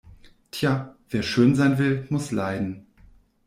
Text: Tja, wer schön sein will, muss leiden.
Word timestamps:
Tja, 0.51 0.95
wer 1.11 1.21
schön 1.21 1.53
sein 1.53 1.77
will, 1.77 2.07
muss 2.09 2.31
leiden. 2.31 2.87